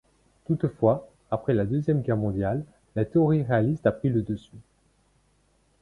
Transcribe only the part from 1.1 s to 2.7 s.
après la Deuxième Guerre mondiale,